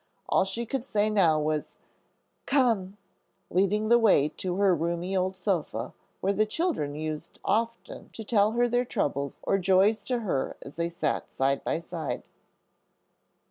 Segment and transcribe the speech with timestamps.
[0.29, 1.75] All she said now was,
[2.47, 2.97] "Come,"
[3.51, 8.51] leading the way to the roomy old sofa, where the children used often to tell
[8.53, 12.23] their troubles or joys to her as they sat side by side.